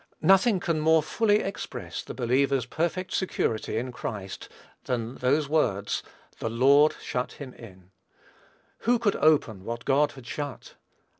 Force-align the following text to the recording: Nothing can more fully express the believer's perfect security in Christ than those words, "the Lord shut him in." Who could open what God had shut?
Nothing 0.23 0.59
can 0.59 0.79
more 0.79 1.03
fully 1.03 1.41
express 1.41 2.01
the 2.01 2.15
believer's 2.15 2.65
perfect 2.65 3.13
security 3.13 3.77
in 3.77 3.91
Christ 3.91 4.49
than 4.85 5.13
those 5.17 5.47
words, 5.47 6.01
"the 6.39 6.49
Lord 6.49 6.95
shut 6.99 7.33
him 7.33 7.53
in." 7.53 7.91
Who 8.79 8.97
could 8.97 9.15
open 9.17 9.63
what 9.63 9.85
God 9.85 10.13
had 10.13 10.25
shut? 10.25 10.73